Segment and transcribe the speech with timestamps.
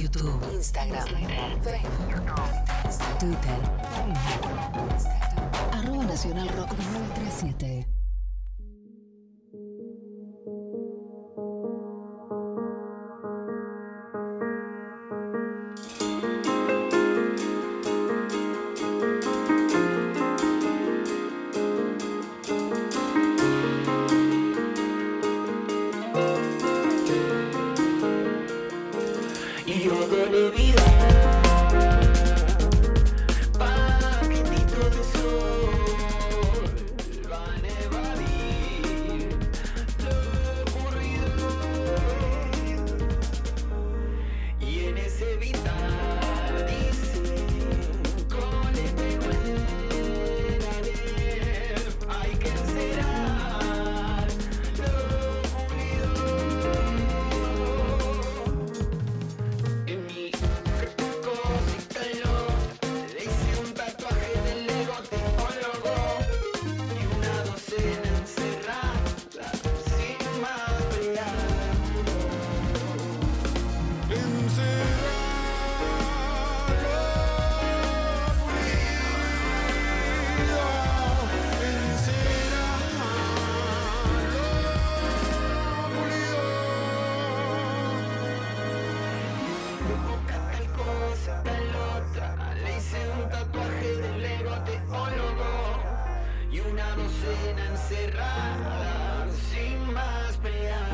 [0.00, 1.04] YouTube, Instagram,
[1.60, 3.58] Facebook, Twitter.
[5.72, 7.99] Arroba Nacional Rock 937.
[94.90, 95.82] Ego teólogo
[96.50, 100.90] y una docena encerrada sin más preámbulos.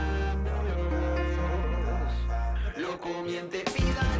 [2.76, 4.15] Loco miente, pídalo,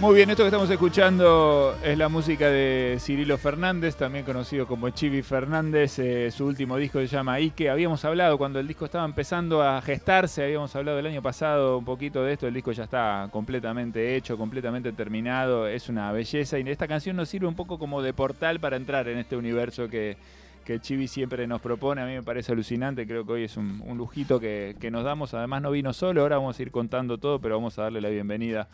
[0.00, 4.88] Muy bien, esto que estamos escuchando es la música de Cirilo Fernández, también conocido como
[4.88, 5.98] Chivi Fernández.
[5.98, 7.68] eh, su último disco se llama Ike.
[7.68, 11.84] Habíamos hablado cuando el disco estaba empezando a gestarse, habíamos hablado el año pasado un
[11.84, 12.48] poquito de esto.
[12.48, 15.68] El disco ya está completamente hecho, completamente terminado.
[15.68, 19.06] Es una belleza y esta canción nos sirve un poco como de portal para entrar
[19.06, 20.16] en este universo que,
[20.64, 22.00] que Chivi siempre nos propone.
[22.00, 25.04] A mí me parece alucinante, creo que hoy es un, un lujito que, que nos
[25.04, 25.34] damos.
[25.34, 28.08] Además no vino solo, ahora vamos a ir contando todo, pero vamos a darle la
[28.08, 28.66] bienvenida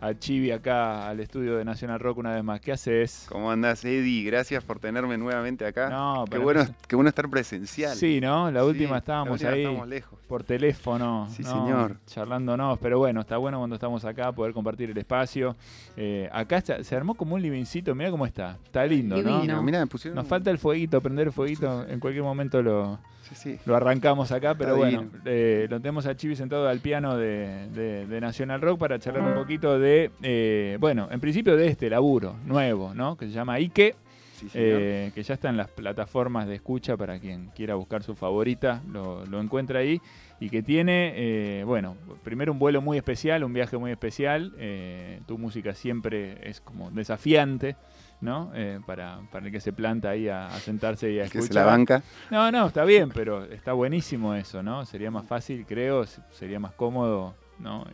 [0.00, 2.60] a Chivi acá al estudio de National Rock una vez más.
[2.60, 3.26] ¿Qué haces?
[3.28, 4.22] ¿Cómo andás, Eddie?
[4.24, 5.90] Gracias por tenerme nuevamente acá.
[5.90, 7.96] No, qué bueno, mí- qué bueno estar presencial.
[7.96, 8.50] Sí, ¿no?
[8.50, 10.18] La Sí, última la estábamos última ahí estábamos lejos.
[10.28, 11.50] por teléfono, Sí, ¿no?
[11.50, 11.96] señor.
[12.06, 15.56] charlándonos, pero bueno, está bueno cuando estamos acá poder compartir el espacio.
[15.96, 19.36] Eh, acá está- se armó como un livincito, mira cómo está, está lindo, ¿no?
[19.40, 19.62] Divino.
[19.62, 20.14] Mirá, me pusieron.
[20.14, 23.58] Nos falta el fueguito, prender el fueguito, en cualquier momento lo, Sí, sí.
[23.66, 27.68] lo arrancamos acá, pero Está bueno, eh, lo tenemos a Chivi sentado al piano de,
[27.74, 29.87] de- de National Rock para charlar un poquito de,
[30.22, 33.16] eh, bueno, en principio de este laburo nuevo, ¿no?
[33.16, 33.94] Que se llama Ike.
[34.38, 34.46] Sí.
[34.54, 38.80] Eh, que ya está en las plataformas de escucha para quien quiera buscar su favorita,
[38.88, 40.00] lo, lo encuentra ahí.
[40.38, 44.52] Y que tiene, eh, bueno, primero un vuelo muy especial, un viaje muy especial.
[44.58, 47.74] eh, tu música siempre es como desafiante,
[48.20, 48.52] ¿no?
[48.86, 51.54] Para, para el que se planta ahí a, a sentarse y a El que escuchar.
[51.54, 52.02] se la banca.
[52.30, 54.84] No, no, está bien, pero está buenísimo eso, ¿no?
[54.86, 57.84] Sería más fácil, creo, sería más cómodo, ¿no?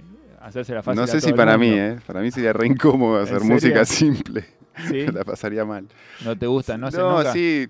[0.47, 0.97] Hacérsela fácil.
[0.99, 1.71] No a sé todo si para mí.
[1.71, 1.97] ¿eh?
[2.07, 4.45] Para mí sería re incómodo hacer música simple.
[4.89, 5.07] ¿Sí?
[5.13, 5.87] la pasaría mal.
[6.25, 6.77] ¿No te gusta?
[6.77, 7.33] ¿No, nunca?
[7.33, 7.67] sí.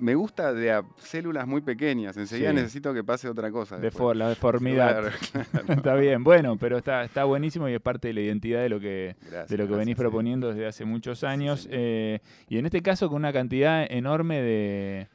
[0.00, 2.16] Me gusta de a células muy pequeñas.
[2.16, 2.56] Enseguida Sí.
[2.56, 3.78] necesito que pase otra cosa.
[3.78, 5.00] De for- la deformidad.
[5.00, 5.16] Claro,
[5.52, 5.72] claro.
[5.72, 8.80] Está bien, bueno, pero está, está buenísimo y es parte de la identidad de lo
[8.80, 10.00] que, Gracias, de lo que venís sí.
[10.00, 11.68] proponiendo desde hace muchos años.
[11.70, 12.18] eh,
[12.48, 15.08] y en este caso con una cantidad enorme de,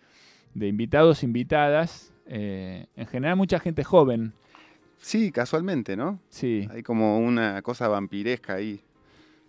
[0.53, 2.13] de invitados, invitadas.
[2.25, 4.33] eh, en general mucha gente joven.
[4.99, 6.19] Sí, casualmente, ¿no?
[6.29, 6.67] Sí.
[6.71, 8.81] Hay como una cosa vampiresca ahí.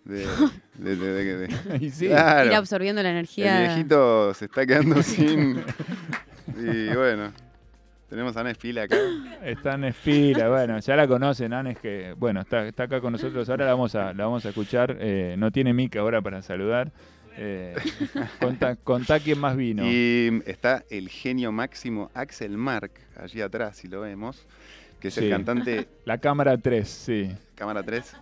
[0.05, 0.25] De,
[0.77, 2.07] de- de- de- de- Y sí.
[2.07, 2.49] Claro.
[2.49, 3.59] Ir absorbiendo la El energía.
[3.59, 5.61] viejito se está quedando sin.
[6.57, 7.31] Y bueno,
[8.09, 8.97] tenemos a Ana Espila acá.
[9.43, 13.13] Está en fila, bueno, ya la conocen, Anne, es que, bueno, está, está acá con
[13.13, 16.41] nosotros, ahora la vamos a, la vamos a escuchar, eh, no tiene mic ahora para
[16.41, 16.91] saludar.
[17.37, 17.73] Eh,
[18.41, 19.83] contá, contá quién más vino.
[19.85, 24.45] Y está el genio máximo Axel Mark, allí atrás, si lo vemos,
[25.01, 25.25] que es Sí.
[25.25, 27.29] el cantante La cámara 3, sí.
[27.55, 28.13] Cámara 3,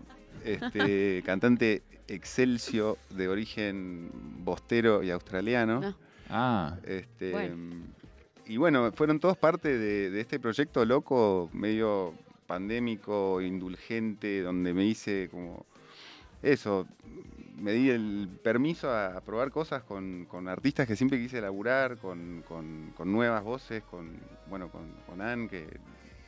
[0.46, 4.10] este, cantante excelsio de origen
[4.44, 5.81] bostero y australiano.
[5.84, 5.96] Ah.
[6.31, 7.84] Ah, Este, Bueno.
[8.48, 12.16] Y bueno, fueron todos parte de, de este proyecto loco, medio
[12.48, 15.68] pandémico, indulgente, donde me hice como
[16.42, 16.88] eso,
[17.58, 21.98] me di el permiso a, a probar cosas con, con artistas que siempre quise laburar,
[21.98, 24.10] con, con- con nuevas voces, con,
[24.50, 25.68] bueno, con, con Ann, que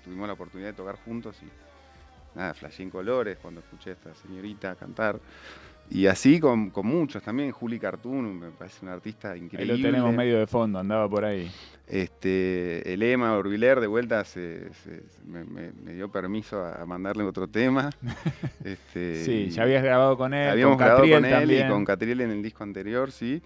[0.03, 4.13] tuvimos la oportunidad de tocar juntos y nada, flashé en colores cuando escuché a esta
[4.15, 5.19] señorita cantar.
[5.89, 9.75] Y así con, con muchos también, Juli Cartoon, me parece un artista Ahí increíble.
[9.77, 11.51] lo tenemos medio de fondo, andaba por ahí.
[11.85, 17.23] Este, el Ema Orbiler de vuelta se, se- me, me- me dio permiso a mandarle
[17.23, 17.89] otro tema.
[18.63, 21.65] Este, Sí, ya habías grabado con él, habíamos con grabado Catriel con él también.
[21.67, 23.41] y con Catriel en el disco anterior, sí.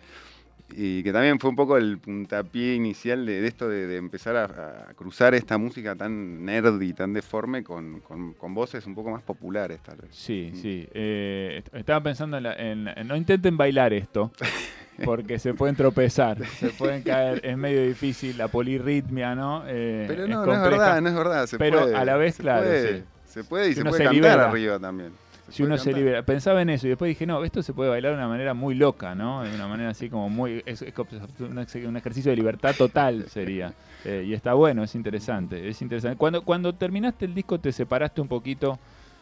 [0.73, 4.35] Y que también fue un poco el puntapié inicial de, de esto de, de empezar
[4.35, 4.45] a,
[4.89, 9.12] a cruzar esta música tan nerd y tan deforme con, con- con voces un poco
[9.12, 10.09] más populares, tal vez.
[10.12, 10.56] Sí, Mm.
[10.57, 10.88] sí.
[10.94, 14.31] Eh, est- estaba pensando en, la- en- en- No intenten bailar esto,
[15.06, 17.41] porque se pueden tropezar, se pueden caer.
[17.45, 19.63] Es medio difícil la polirritmia, ¿no?
[19.68, 21.45] Eh, Pero es no, no es verdad, no es verdad.
[21.47, 23.03] Se Pero puede, a la vez, se claro, puede, sí.
[23.27, 24.50] Se puede y Si se puede se cantar libera.
[24.50, 25.11] arriba también.
[25.50, 26.24] Si uno se libera.
[26.24, 28.75] Pensaba en eso y después dije, no, esto se puede bailar de una manera muy
[28.75, 29.44] loca, ¿no?
[29.44, 30.63] De una manera así como muy.
[30.65, 33.74] Es, un, ejercicio de libertad total sería.
[34.07, 35.68] Eh, y está bueno, es interesante.
[35.68, 36.15] Es interesante.
[36.15, 38.77] Cuando, cuando terminaste el disco, te separaste un poquito.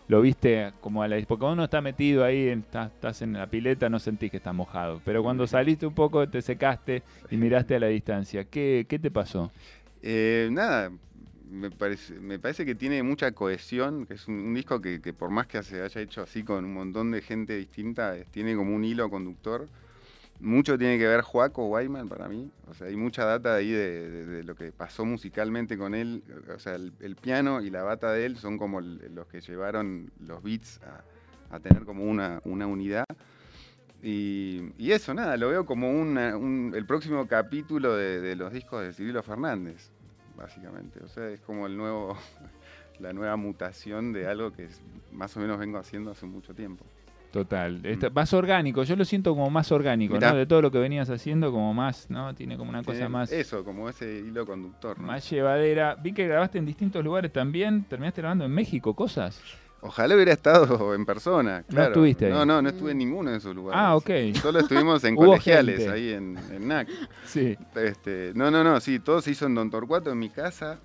[0.09, 1.15] Lo viste como a la.
[1.25, 4.51] Porque cuando uno está metido ahí, estás, estás en la pileta, no sentís que está
[4.51, 4.99] mojado.
[5.05, 8.43] Pero cuando saliste un poco, te secaste y miraste a la distancia.
[8.43, 9.53] ¿Qué, qué te pasó?
[10.01, 10.91] Eh, nada,
[11.53, 15.47] me parece, me parece que tiene mucha cohesión, que es un, disco que, por más
[15.47, 19.09] que se haya hecho así con un montón de gente distinta, tiene como un hilo
[19.09, 19.67] conductor.
[20.39, 24.43] Mucho tiene que ver Joaco Wyman para mí, o sea, hay mucha data ahí de,
[24.43, 26.23] lo que pasó musicalmente con él,
[26.53, 30.41] o sea, el, piano y la bata de él son como los que llevaron los
[30.43, 30.81] beats
[31.49, 33.05] a, tener como una, una unidad.
[34.01, 38.91] Y, eso, nada, lo veo como un- el próximo capítulo de, de los discos de
[38.91, 39.92] Cirilo Fernández,
[40.35, 40.99] básicamente.
[41.03, 42.17] O sea, es como el nuevo,
[42.99, 44.81] la nueva mutación de algo que es-
[45.11, 46.85] más o menos vengo haciendo hace mucho tiempo.
[47.31, 47.83] Total.
[47.83, 50.17] Está- más orgánico, yo lo siento como más orgánico, Mm.
[50.17, 50.31] Mirá.
[50.33, 50.37] ¿no?
[50.37, 52.35] De todo lo que venías haciendo, como más, ¿no?
[52.35, 53.31] Tiene como una cosa más.
[53.31, 54.99] Eso, como ese hilo conductor.
[54.99, 55.07] ¿no?
[55.07, 55.95] Más llevadera.
[55.95, 57.85] Vi que grabaste en distintos lugares también.
[57.85, 59.41] ¿Terminaste grabando en México cosas?
[59.83, 61.63] Ojalá hubiera estado en persona.
[61.67, 61.89] Claro.
[61.89, 62.31] estuviste ahí.
[62.31, 63.81] No, no, no estuve en ninguno de esos lugares.
[63.83, 64.09] Ah, ok.
[64.41, 65.91] Solo estuvimos en colegiales, gente.
[65.91, 66.87] ahí en, en NAC.
[67.25, 67.57] Sí.
[67.75, 70.79] Este, no, no, no, sí, todo se hizo en Don Torcuato, en mi casa.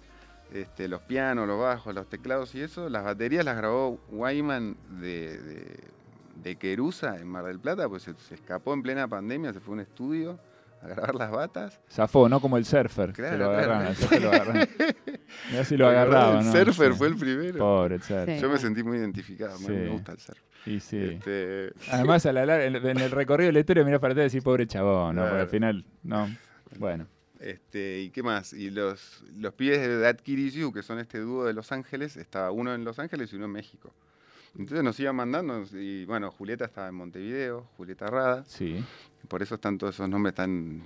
[0.53, 2.89] Este, los pianos, los bajos, los teclados y eso.
[2.89, 5.81] Las baterías las grabó Wyman de, de,
[6.43, 9.73] de Querusa, en Mar del Plata, pues se, se escapó en plena pandemia, se fue
[9.73, 10.39] a un estudio
[10.82, 11.80] a grabar las batas.
[11.90, 12.40] Zafó, ¿no?
[12.40, 13.08] Como el surfer.
[13.12, 13.94] que Claro, lo agarraban.
[13.96, 14.69] surfer lo agarraban.
[15.50, 16.52] Mirá si lo ¿Te acordás agarraba, del ¿no?
[16.52, 16.98] surfer Sí.
[16.98, 17.58] fue el primero.
[17.58, 18.36] Pobre el surfer.
[18.36, 18.42] Sí.
[18.42, 19.72] Yo me sentí muy identificado, me- Sí.
[19.72, 20.38] me gusta el surf.
[20.66, 20.98] Y sí.
[20.98, 24.36] Este, Además, a la larga, en el recorrido de la historia, mirás para atrás y
[24.36, 25.22] decís, pobre chabón, ¿no?
[25.22, 26.28] Porque al final, no.
[26.78, 27.06] Bueno.
[27.40, 28.52] Este, ¿Y qué más?
[28.52, 31.70] Y los, los pibes de That Kid Is You, que son este dúo de Los
[31.70, 33.94] Ángeles, estaba uno en Los Ángeles y uno en México.
[34.58, 38.84] Entonces nos iban mandando, y bueno, Julieta estaba en Montevideo, Julieta Rada, Sí.
[39.28, 40.82] por eso están todos esos nombres tan,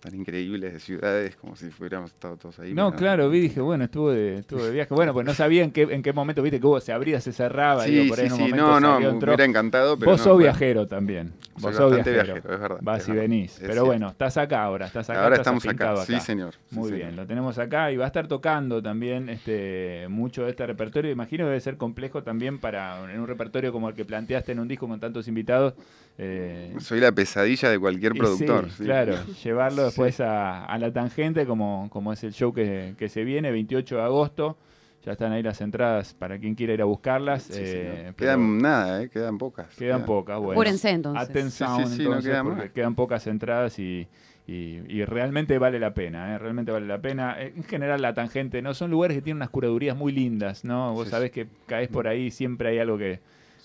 [0.00, 2.72] tan increíbles de ciudades, como si fuéramos estado todos ahí.
[2.72, 4.94] No, claro, vi, dije, bueno, estuvo de, estuvo de viaje.
[4.94, 7.32] Bueno, pues no sabía en qué, en qué momento, viste, que hubo, se abría, se
[7.32, 7.84] cerraba.
[7.84, 10.10] Sí, digo, por ahí sí, en un sí, momento no, no, me hubiera encantado, pero
[10.12, 11.32] Vos no, sos viajero también.
[11.58, 12.22] Soy Vos sos viajero.
[12.34, 13.22] viajero, es verdad, Vas es y verdad.
[13.24, 13.58] venís.
[13.60, 14.86] Pero bueno, estás acá ahora.
[14.86, 16.54] Estás acá Ahora estás estamos acá, sí señor.
[16.54, 16.96] sí, Muy señor.
[17.04, 21.10] bien, lo tenemos acá y va a estar tocando también este mucho de este repertorio.
[21.10, 24.60] Imagino que debe ser complejo también para en un repertorio como el que planteaste en
[24.60, 25.74] un disco con tantos invitados.
[26.16, 28.68] eh, Soy la pesadilla de cualquier productor.
[28.78, 29.14] Claro,
[29.44, 33.50] llevarlo después a, a la tangente como, como es el show que, que se viene,
[33.50, 34.56] 28 de agosto.
[35.04, 37.44] Ya están ahí las entradas para quien quiera ir a buscarlas.
[37.44, 39.08] Sí, eh, Quedan nada, ¿eh?
[39.08, 39.74] Quedan pocas.
[39.76, 40.38] quedan pocas.
[40.38, 40.52] Bueno.
[40.52, 41.30] Apúrense entonces.
[41.30, 42.70] Aten Sí, Sound, sí, sí, no entonces, queda porque más.
[42.72, 44.06] quedan pocas entradas y,
[44.46, 46.38] y- y realmente vale la pena, ¿eh?
[46.38, 47.36] realmente vale la pena.
[47.40, 48.74] Eh, En general la tangente, ¿no?
[48.74, 50.92] Son lugares que tienen unas curadurías muy lindas, ¿no?
[50.92, 53.20] Vos Sí, sabés que caes por ahí y siempre hay algo que,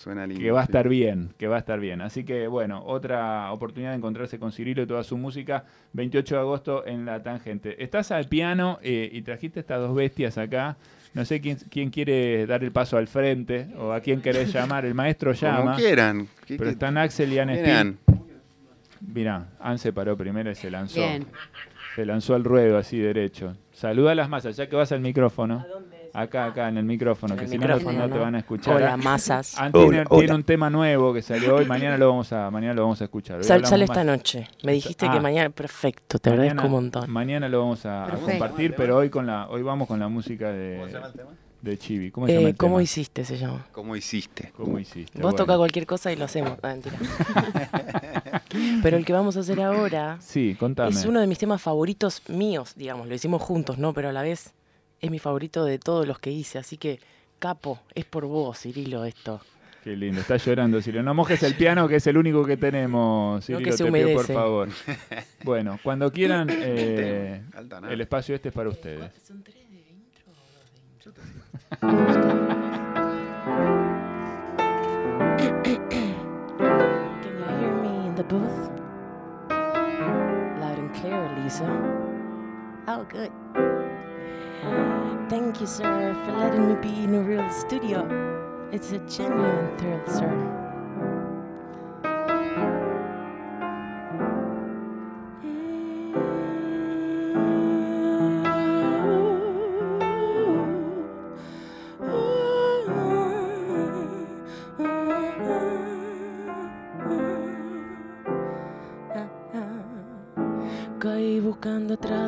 [0.06, 0.40] Suena lindo.
[0.44, 0.70] que va a sí.
[0.72, 2.00] estar bien, que va a estar bien.
[2.02, 6.42] Así que bueno, otra oportunidad de encontrarse con Cirilo y toda su música, 28 de
[6.42, 7.82] agosto en La Tangente.
[7.84, 10.78] Estás al piano eh, y trajiste estas dos bestias acá.
[11.16, 14.86] No sé quién, quién quiere dar el paso al frente o a quién querés llamar.
[14.86, 15.58] El maestro llama.
[15.64, 16.28] Como quieran.
[16.46, 17.96] ¿Qué- Pero qué- están Axel y Anne?
[19.02, 21.00] Mirá, Anne se paró primero y se lanzó.
[21.00, 21.26] Bien.
[21.96, 23.56] Se lanzó al ruedo así derecho.
[23.72, 25.66] Saluda a las masas, ya que vas al micrófono.
[26.18, 28.76] Acá, acá, en el micrófono, En que el si no, no, te van a escuchar.
[28.78, 29.58] Hola, masas.
[29.60, 30.36] Anne tiene, Hola, tiene hola.
[30.36, 33.38] un tema nuevo que salió hoy, mañana lo vamos a, mañana lo vamos a escuchar.
[33.40, 34.48] Hoy Sal- hablamos sale más- esta noche.
[34.64, 35.12] Me dijiste Ah.
[35.12, 35.50] que mañana.
[35.50, 37.12] Perfecto, te mañana- agradezco un montón.
[37.12, 40.80] Mañana lo vamos a, compartir, pero hoy con la, hoy vamos con la música de,
[41.62, 42.12] de Chibi.
[42.12, 42.84] ¿Cómo se llama Eh, el ¿Cómo tema?
[42.84, 43.26] hiciste?
[43.26, 43.66] Se llama.
[43.74, 44.54] ¿Cómo hiciste?
[44.56, 45.14] ¿Cómo hiciste?
[45.20, 45.36] Vos Bueno.
[45.38, 46.58] toca cualquier cosa y lo hacemos.
[46.62, 46.96] Ah, mentira.
[48.84, 50.92] Pero el que vamos a hacer ahora Sí, contame.
[50.92, 53.08] es uno de mis temas favoritos míos, digamos.
[53.08, 53.94] Lo hicimos juntos, ¿no?
[53.94, 54.54] Pero a la vez
[55.02, 56.58] es mi favorito de todos los que hice.
[56.58, 57.00] Así que,
[57.40, 59.42] capo, es por vos, Cirilo, esto.
[59.84, 61.04] Qué lindo, está llorando, Cirilo.
[61.04, 64.14] No mojes el piano, que es el único que tenemos, Cirilo, que se te pido
[64.14, 64.70] por favor.
[65.44, 67.44] Bueno, cuando quieran, eh,
[67.88, 69.12] el espacio este es para ustedes.
[69.24, 72.26] ¿Son tres de intro o dos de intro?
[77.22, 78.70] Can you hear me in the booth?
[80.60, 81.66] Loud and clear, Lisa.
[82.88, 83.32] Oh, good.
[85.30, 88.08] Thank you, sir, for letting me be in a real studio.
[88.72, 90.65] It's a genuine thrill, sir.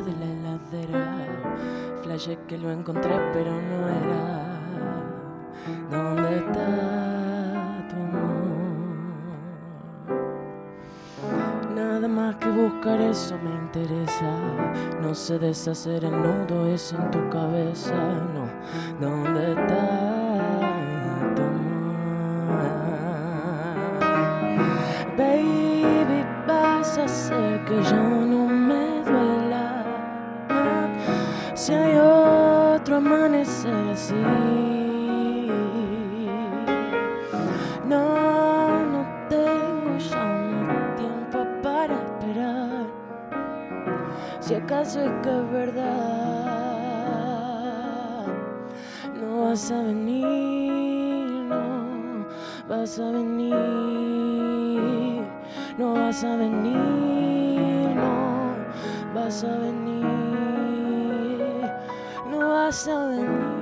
[0.01, 1.25] De la heladera.
[2.03, 4.47] Flashé que lo encontré, pero no era.
[5.91, 8.37] ¿Dónde está tu amor?
[11.75, 14.31] Nada más que buscar eso me interesa.
[15.01, 17.95] No sé deshacer el nudo, es en tu cabeza.
[18.33, 18.47] No,
[18.99, 20.16] ¿dónde está
[32.97, 34.15] amanecer así.
[37.85, 40.23] No, no tengo ya
[40.65, 42.87] más tiempo para esperar.
[44.39, 46.47] Si acaso es que es verdad,
[49.21, 52.25] no vas a venir, no
[52.67, 53.61] vas a venir,
[55.77, 58.55] no vas a venir, no
[59.13, 60.26] vas a venir,
[62.67, 63.56] no vas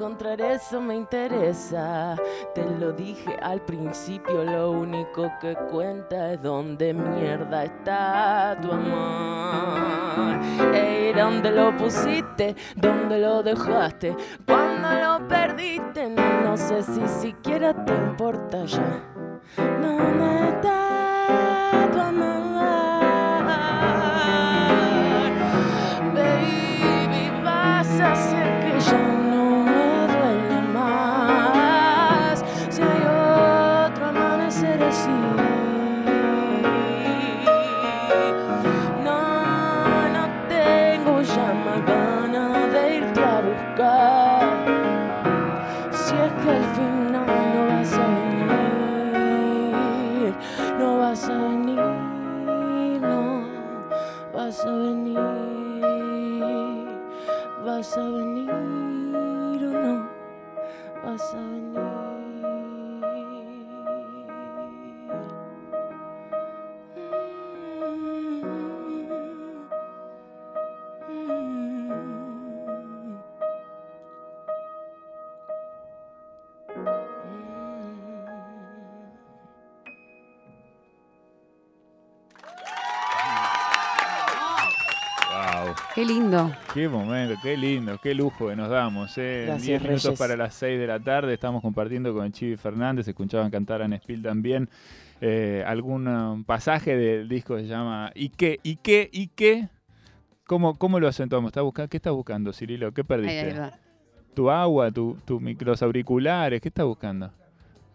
[0.00, 2.16] encontrar eso me interesa.
[2.54, 10.40] Te lo dije al principio, lo único que cuenta es dónde mierda está tu amor.
[10.74, 12.56] Ey, ¿dónde lo pusiste?
[12.76, 14.16] ¿Dónde lo dejaste?
[14.46, 19.04] Cuando lo perdiste, no, no sé si siquiera te importa ya.
[19.58, 22.39] ¿Dónde está tu amor?
[86.74, 89.16] Qué momento, qué lindo, qué lujo que nos damos.
[89.18, 89.44] Eh.
[89.46, 90.18] Gracias, 10 minutos Reyes.
[90.18, 93.98] para las 6 de la tarde, estamos compartiendo con Chivi Fernández, escuchaban cantar a Anne
[93.98, 94.68] Spill también.
[95.20, 98.58] eh, algún um, pasaje del disco que se llama ¿Y qué?
[98.62, 99.10] ¿Y qué?
[99.12, 99.68] ¿Y qué?
[100.46, 101.50] ¿Cómo, cómo lo acentuamos?
[101.50, 101.88] ¿Está buscando?
[101.90, 102.92] ¿Qué estás buscando, Cirilo?
[102.92, 103.40] ¿Qué perdiste?
[103.52, 103.72] ahí va.
[104.34, 107.32] tu agua, tu, tu los auriculares, ¿qué estás buscando?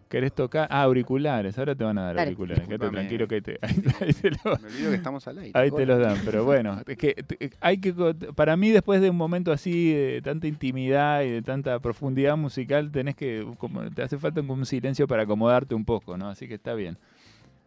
[0.08, 0.68] ¿Querés tocar?
[0.70, 2.28] Ah, auriculares, ahora te van a dar Dale.
[2.28, 3.08] auriculares, quédate Discúlpame.
[3.08, 5.58] tranquilo que te, ahí, ahí te lo- Me olvido que estamos al aire.
[5.58, 7.16] ahí te los dan, pero bueno, es que
[7.60, 7.92] hay que
[8.36, 12.90] para mí después de un momento así de tanta intimidad y de tanta profundidad musical,
[12.92, 16.28] tenés que como te hace falta un silencio para acomodarte un poco, ¿no?
[16.28, 16.96] Así que está bien.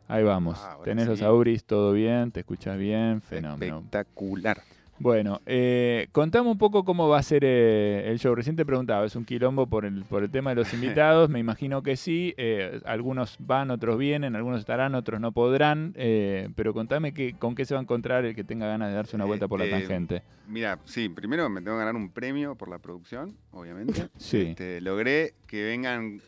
[0.07, 0.59] Ahí vamos.
[0.63, 3.77] Ah, Tenés los auris, todo bien, te escuchas bien, fenómeno.
[3.79, 4.61] Espectacular.
[5.01, 8.35] Bueno, eh, contame un poco cómo va a ser eh, el show.
[8.35, 11.29] Recién te preguntaba, ¿es un quilombo por el, por el tema de los invitados?
[11.29, 12.33] Me imagino que sí.
[12.37, 15.93] eh, algunos van, otros vienen, algunos estarán, otros no podrán.
[15.95, 18.95] eh, pero contame que, con qué se va a encontrar el que tenga ganas de
[18.95, 20.21] darse una vuelta por la tangente.
[20.47, 24.09] Mira, sí, primero me tengo que ganar un premio por la producción, obviamente.
[24.17, 24.47] Sí.
[24.49, 26.19] Este, logré que vengan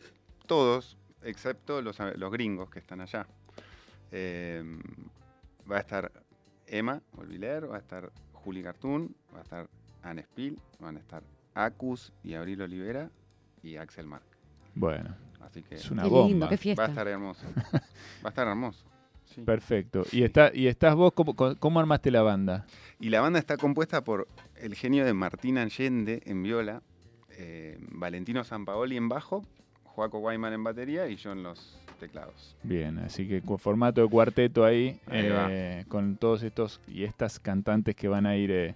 [0.46, 3.26] todos, excepto los, los gringos que están allá.
[5.70, 6.10] Va a estar
[6.66, 8.10] Emma Olviler, va a estar
[8.44, 9.68] Juli Cartoon, va a estar
[10.02, 11.22] Anne Spill, van a estar
[11.54, 13.10] Acus y Abril Olivera
[13.62, 14.24] y Axel Mark.
[14.74, 16.28] Bueno, Así que Es una Qué bomba.
[16.28, 16.86] lindo, qué va a fiesta.
[16.86, 17.44] estar hermoso.
[17.74, 17.80] Va
[18.24, 18.84] a estar hermoso.
[19.26, 19.42] sí.
[19.42, 20.04] Perfecto.
[20.12, 22.64] ¿Y, está, y estás vos, cómo, cómo armaste la banda?
[23.00, 26.82] Y la banda está compuesta por el genio de Martín Allende en viola,
[27.30, 29.44] eh, Valentino Sampaoli en bajo,
[29.94, 32.56] Joaco Guayman en batería y yo en los teclados.
[32.62, 38.08] Bien, así que formato de cuarteto ahí, eh, con todos estos y estas cantantes que
[38.08, 38.74] van a ir eh,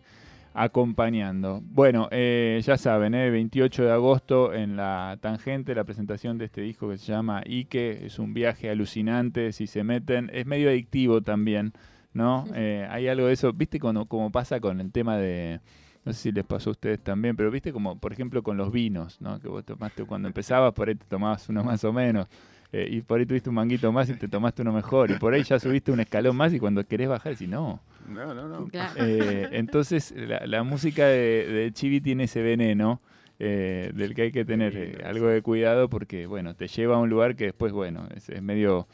[0.56, 1.60] acompañando.
[1.62, 6.62] Bueno, eh, ya saben, eh, 28 de agosto en la Tangente, la presentación de este
[6.62, 11.20] disco que se llama Ike, es un viaje alucinante, si se meten, es medio adictivo
[11.20, 11.74] también,
[12.14, 12.46] ¿no?
[12.54, 15.60] Eh, hay algo de eso, viste cuando, como pasa con el tema de...
[16.06, 18.70] No sé si les pasó a ustedes también, pero viste como, por ejemplo, con los
[18.70, 19.40] vinos, ¿no?
[19.40, 22.28] Que vos tomaste cuando empezabas, por ahí te tomabas uno más o menos.
[22.72, 25.10] Eh, y por ahí tuviste un manguito más y te tomaste uno mejor.
[25.10, 27.80] Y por ahí ya subiste un escalón más y cuando querés bajar decís, no.
[28.08, 28.68] No, no, no.
[28.68, 28.94] Claro.
[28.98, 33.00] Eh, entonces, la, la música de, de Chibi tiene ese veneno
[33.40, 36.98] eh, del que hay que tener eh, algo de cuidado porque, bueno, te lleva a
[36.98, 38.86] un lugar que después, bueno, es, es medio...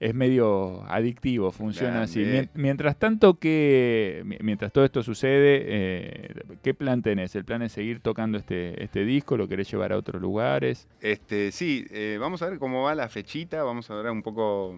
[0.00, 2.20] Es medio adictivo, funciona así.
[2.20, 7.34] Mien- Mientras tanto que, mi- mientras todo esto sucede, eh, ¿qué plan tenés?
[7.36, 9.36] ¿El plan es seguir tocando este, este disco?
[9.36, 10.88] ¿Lo querés llevar a otros lugares?
[11.02, 14.74] Este, sí, eh, vamos a ver cómo va la fechita, vamos a ver un poco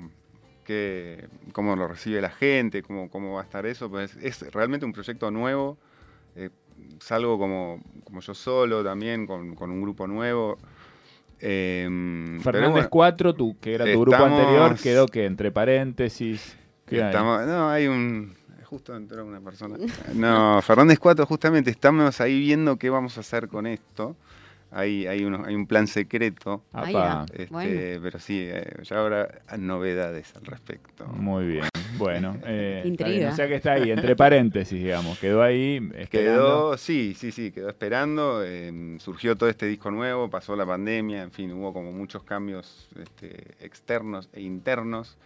[0.64, 3.88] qué, cómo lo recibe la gente, cómo, cómo va a estar eso.
[3.88, 5.79] Pues es realmente un proyecto nuevo.
[6.35, 6.50] eh,
[6.99, 10.59] salgo como, como yo solo también, con, con un grupo nuevo.
[11.45, 16.57] Eh, Fernández bueno, 4, tu, que era tu grupo estamos- anterior, quedó que entre paréntesis.
[16.87, 17.09] ¿qué hay?
[17.11, 18.35] estamos- no, hay un...
[18.65, 19.77] Justo entró una persona.
[20.15, 24.17] No, Fernández 4, justamente estamos ahí viendo qué vamos a hacer con esto.
[24.75, 26.64] Hay, hay, unos- hay un plan secreto.
[27.35, 28.00] Este, Bueno.
[28.02, 31.07] Pero sí, eh, ya habrá novedades al respecto.
[31.09, 31.64] Muy bien.
[31.99, 33.31] Bueno, eh, Intriga.
[33.31, 35.19] o sea que está ahí, entre paréntesis, digamos.
[35.19, 35.76] Quedó ahí.
[35.97, 36.09] esperando.
[36.11, 38.43] Quedó, sí, sí, sí, quedó esperando.
[38.45, 42.88] eh, surgió todo este disco nuevo, pasó la pandemia, en fin, hubo como muchos cambios
[43.00, 45.19] este, externos e internos.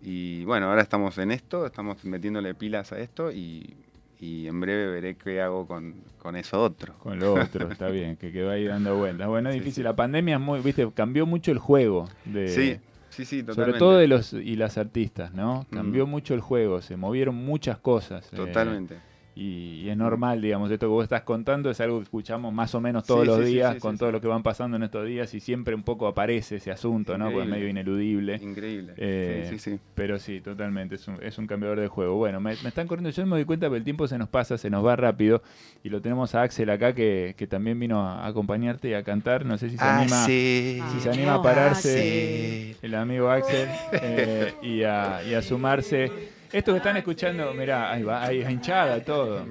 [0.00, 3.74] Y bueno, ahora estamos en esto, estamos metiéndole pilas a esto y,
[4.22, 6.94] y en breve veré qué hago con, con eso otro.
[7.00, 9.26] Con lo otro, está bien, que quedó ahí dando vueltas.
[9.26, 9.80] Bueno, es Sí, difícil.
[9.80, 9.84] sí.
[9.84, 12.08] La pandemia es muy, viste, cambió mucho el juego.
[12.24, 12.76] De, sí,
[13.10, 13.54] sí, sí, totalmente.
[13.64, 15.66] Sobre todo de los y las artistas, ¿no?
[15.72, 16.10] Cambió Mm.
[16.10, 18.32] mucho el juego, se movieron muchas cosas.
[18.32, 18.96] eh, Totalmente.
[19.34, 22.74] Y, y es normal, digamos, esto que vos estás contando es algo que escuchamos más
[22.74, 24.12] o menos todos Sí, los sí, días sí, con sí, todo sí.
[24.12, 27.30] lo que van pasando en estos días y siempre un poco aparece ese asunto, ¿no?
[27.30, 28.36] Porque es medio ineludible.
[28.42, 28.92] Increíble.
[28.96, 29.80] Eh, sí, sí, sí.
[29.94, 32.16] Pero sí, totalmente, es un, es un cambiador de juego.
[32.16, 34.58] Bueno, me, me están corriendo, yo me doy cuenta que el tiempo se nos pasa,
[34.58, 35.42] se nos va rápido.
[35.82, 39.46] Y lo tenemos a Axel acá que, que también vino a acompañarte y a cantar.
[39.46, 40.80] No sé si se Ah, anima, sí.
[40.92, 46.10] si se anima a Ah, pararse el amigo Axel eh, y, a, y a sumarse.
[46.52, 49.46] Esto que están escuchando, mirá, ahí va, ahí hinchada todo.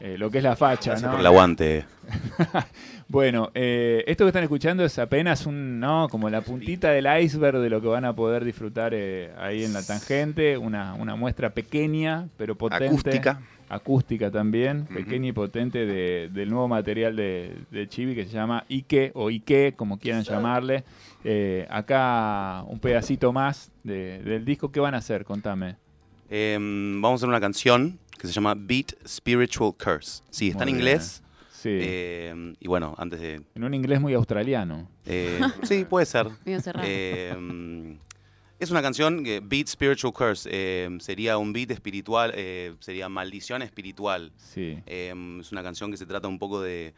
[0.00, 1.10] Eh, lo que es la facha, Gracias ¿no?
[1.12, 1.84] por el aguante.
[3.08, 6.08] Bueno, eh, esto que están escuchando es apenas un, ¿no?
[6.08, 9.72] Como la puntita del iceberg de lo que van a poder disfrutar eh, ahí en
[9.72, 10.58] la tangente.
[10.58, 12.86] Una, una muestra pequeña, pero potente.
[12.86, 13.40] Acústica.
[13.68, 18.64] Acústica también, pequeña y potente de- del nuevo material de, de Chibi que se llama
[18.68, 20.82] Ike o Ike, como quieran llamarle.
[21.24, 24.70] Eh, acá un pedacito más de- del disco.
[24.72, 25.24] ¿Qué van a hacer?
[25.24, 25.76] Contame.
[26.30, 30.22] Em, vamos a hacer una canción que se llama Beat Spiritual Curse.
[30.30, 30.88] Sí, está Muy en bien.
[30.88, 31.22] inglés.
[31.52, 31.70] Sí.
[31.80, 33.42] em, y bueno, antes de...
[33.54, 34.88] en un inglés muy australiano.
[35.04, 36.28] eh, sí, puede ser.
[36.46, 37.98] Em,
[38.58, 40.88] es una canción que Beat Spiritual Curse.
[41.00, 44.32] sería un beat espiritual, eh, sería maldición espiritual.
[44.36, 44.78] Sí.
[44.86, 46.94] Es una canción que se trata un poco de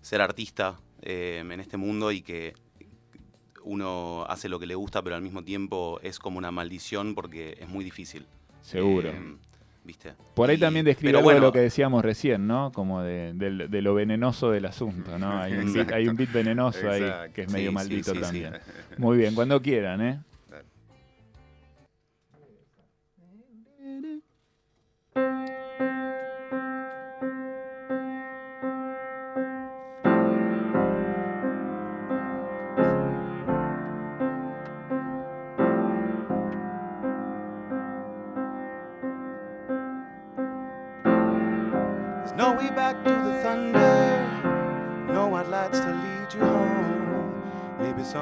[0.00, 2.54] ser artista en este mundo y que
[3.64, 7.56] uno hace lo que le gusta, pero al mismo tiempo es como una maldición porque
[7.60, 8.26] es muy difícil.
[8.64, 9.10] Seguro.
[9.10, 9.36] Em,
[9.84, 10.14] ¿Viste?
[10.34, 12.72] Por ahí Y- también describe algo de lo que decíamos recién, ¿no?
[12.72, 15.38] Como de, de lo venenoso del asunto, ¿no?
[15.38, 15.94] Hay un, beat, Exacto.
[15.94, 18.22] hay un beat venenoso ahí que es medio sí, maldito sí, sí.
[18.22, 18.54] también.
[18.96, 20.20] Muy bien, cuando quieran, ¿eh?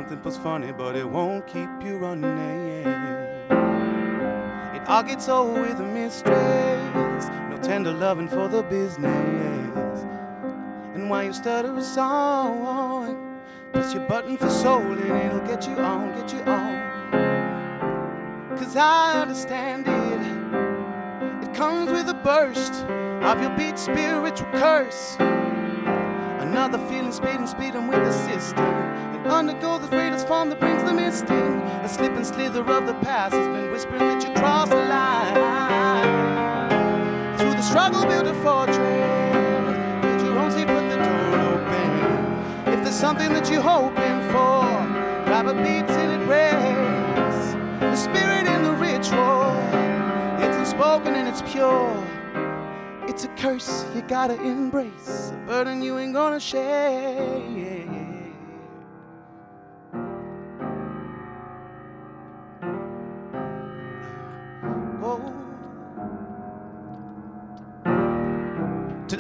[0.03, 2.87] Something was funny, but it won't keep you running.
[4.75, 7.29] It all gets old with a mistress.
[7.51, 10.01] No tender loving for the business.
[10.95, 13.39] And while you stutter a song,
[13.73, 16.81] press your button for soul and it'll get you on, get you on.
[18.59, 21.49] Cause I understand it.
[21.49, 22.73] It comes with a burst
[23.23, 25.17] of your beat spiritual curse.
[26.53, 28.59] Another feeling speeding, speeding with the system.
[28.59, 31.63] And undergo the greatest form that brings the misting.
[31.83, 35.33] A slip and slither of the past has been whispering that you cross the line.
[37.39, 38.77] Through the struggle, build a fortress.
[40.03, 42.75] Build your own seat, put the door open.
[42.75, 44.69] If there's something that you're hoping for,
[45.25, 47.55] grab a beat till it breaks.
[47.81, 49.57] The spirit in the ritual,
[50.45, 52.12] it's unspoken and it's pure.
[53.23, 57.82] It's a curse you gotta embrace, a burden you ain't gonna share.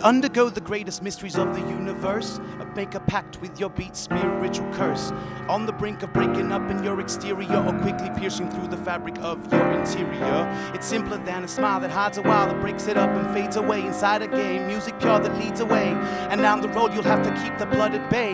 [0.03, 2.41] Undergo the greatest mysteries of the universe,
[2.75, 5.13] make a pact with your beat, spiritual curse.
[5.49, 9.19] On the brink of breaking up in your exterior or quickly piercing through the fabric
[9.19, 10.73] of your interior.
[10.75, 13.57] It's simpler than a smile that hides a while, that breaks it up and fades
[13.57, 14.67] away inside a game.
[14.67, 15.89] Music pure that leads away.
[16.31, 18.33] And down the road, you'll have to keep the blood at bay.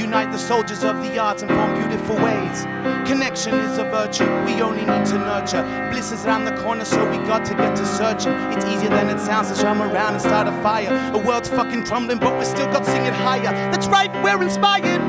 [0.00, 2.62] Unite the soldiers of the arts and form beautiful ways.
[3.06, 5.62] Connection is a virtue we only need to nurture.
[5.90, 8.32] Bliss is around the corner, so we got to get to searching.
[8.52, 10.95] It's easier than it sounds to drum around and start a fire.
[11.12, 13.52] The world's fucking crumbling, but we still got to sing it higher.
[13.70, 15.00] That's right, we're inspired.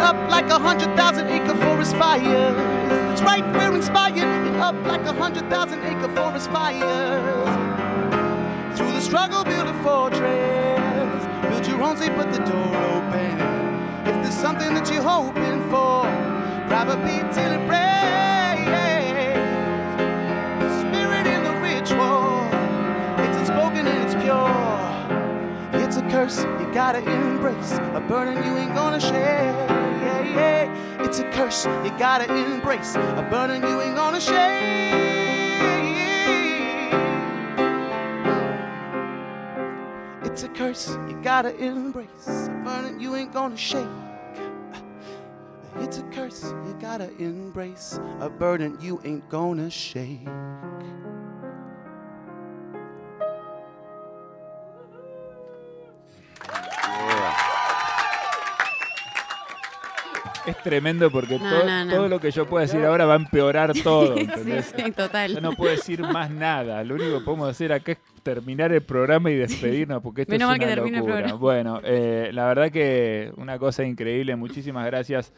[0.00, 2.52] Up like a hundred thousand acre forest fire.
[2.52, 4.24] That's right, we're inspired.
[4.60, 7.48] Up like a hundred thousand acre forest fires.
[8.76, 11.24] Through the struggle, build a fortress.
[11.48, 13.40] Build your own safe, put the door open.
[14.06, 16.02] If there's something that you're hoping for,
[16.68, 17.94] grab a beat till it breaks.
[20.82, 22.44] Spirit in the ritual,
[23.24, 24.63] it's unspoken and it's pure.
[26.14, 29.42] Curse you gotta embrace, a burden you ain't gonna share.
[29.42, 31.04] Yeah, yeah.
[31.04, 34.62] It's a curse you gotta embrace, a burden you ain't gonna share.
[40.22, 43.88] It's a curse you gotta embrace, a burden you ain't gonna shake.
[45.80, 50.28] It's a curse you gotta embrace, a burden you ain't gonna shake.
[60.46, 61.94] Es tremendo porque No, todo, no, no.
[61.94, 64.14] todo lo que yo pueda decir ahora va a empeorar todo.
[64.14, 64.74] Sí, ¿entendés?
[64.76, 65.34] sí, total.
[65.34, 66.82] Yo no puedo decir más nada.
[66.84, 70.52] Lo único que podemos hacer acá es terminar el programa y despedirnos porque esto Menos
[70.52, 71.32] es que una el locura.
[71.34, 74.34] Bueno, eh, la verdad que una cosa increíble.
[74.36, 75.32] Muchísimas gracias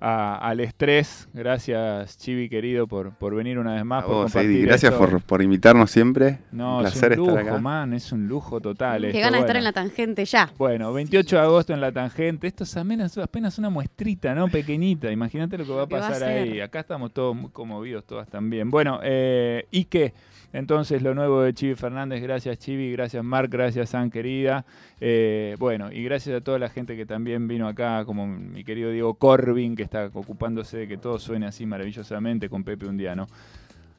[0.00, 1.28] a- al estrés.
[1.32, 4.04] Gracias, Chivi querido, por, por venir una vez más.
[4.04, 5.04] A por vos, compartir Eddie, gracias esto.
[5.08, 6.38] por, por invitarnos siempre.
[6.52, 7.60] No, un es placer un lujo, estar acá.
[7.60, 7.92] man.
[7.94, 9.02] Es un lujo total.
[9.02, 9.58] Qué esto, ganas de estar bueno.
[9.58, 10.50] en la tangente ya.
[10.58, 12.46] Bueno, 28 de agosto en la tangente.
[12.46, 14.48] Esto es apenas, apenas una muestrita, ¿no?
[14.48, 15.10] Pequeñita.
[15.10, 16.60] Imagínate lo que va a Lo que va a pasar ahí.
[16.60, 18.70] Acá estamos todos muy conmovidos, todas también.
[18.70, 20.14] Bueno, eh, ¿y qué?
[20.52, 22.22] Entonces, lo nuevo de Chivi Fernández.
[22.22, 22.92] Gracias, Chivi.
[22.92, 23.50] Gracias, Marc.
[23.50, 24.64] Gracias, San, querida.
[25.00, 28.90] Eh, bueno, y gracias a toda la gente que también vino acá, como mi querido
[28.90, 33.26] Diego Corbin, que está ocupándose de que todo suene así maravillosamente con Pepe Undiano.